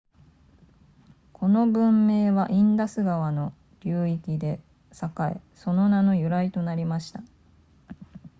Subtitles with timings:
[1.31, 4.59] この文明はインダス川の流域で
[4.91, 7.21] 栄えその名の由来となりました